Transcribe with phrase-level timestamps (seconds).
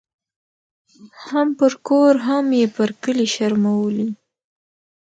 [1.27, 4.07] هم پر کور هم یې پر کلي شرمولې